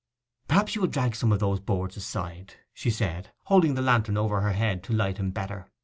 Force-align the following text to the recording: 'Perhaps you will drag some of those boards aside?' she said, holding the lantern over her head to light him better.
'Perhaps 0.47 0.73
you 0.73 0.81
will 0.81 0.87
drag 0.87 1.15
some 1.15 1.31
of 1.31 1.39
those 1.39 1.59
boards 1.59 1.95
aside?' 1.95 2.55
she 2.73 2.89
said, 2.89 3.31
holding 3.43 3.75
the 3.75 3.83
lantern 3.83 4.17
over 4.17 4.41
her 4.41 4.53
head 4.53 4.81
to 4.81 4.93
light 4.93 5.17
him 5.19 5.29
better. 5.29 5.69